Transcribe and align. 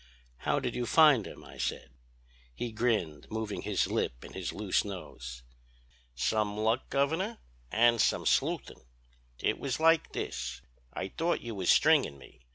"'How 0.37 0.59
did 0.59 0.73
you 0.73 0.87
find 0.87 1.27
him?' 1.27 1.43
I 1.45 1.59
said. 1.59 1.91
"He 2.55 2.71
grinned, 2.71 3.27
moving 3.29 3.61
his 3.61 3.85
lip 3.85 4.23
and 4.23 4.33
his 4.33 4.51
loose 4.51 4.83
nose. 4.83 5.43
"'Some 6.15 6.57
luck, 6.57 6.89
Governor, 6.89 7.37
and 7.71 8.01
some 8.01 8.25
sleuthin'. 8.25 8.83
It 9.37 9.59
was 9.59 9.79
like 9.79 10.13
this: 10.13 10.63
I 10.91 11.09
thought 11.09 11.41
you 11.41 11.53
was 11.53 11.69
stringin' 11.69 12.17
me. 12.17 12.39